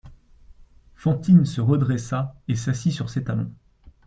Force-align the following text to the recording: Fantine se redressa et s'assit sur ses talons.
Fantine 0.95 1.45
se 1.45 1.61
redressa 1.61 2.35
et 2.47 2.55
s'assit 2.55 2.91
sur 2.91 3.11
ses 3.11 3.23
talons. 3.23 3.51